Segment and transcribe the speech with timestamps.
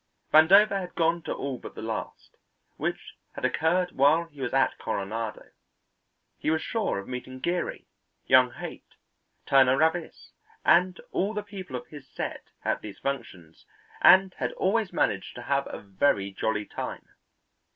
[0.33, 2.35] Vandover had gone to all but the last,
[2.77, 5.51] which had occurred while he was at Coronado.
[6.39, 7.85] He was sure of meeting Geary,
[8.25, 8.95] young Haight,
[9.45, 10.31] Turner Ravis,
[10.65, 13.67] and all the people of his set at these functions,
[14.01, 17.05] and had always managed to have a very jolly time.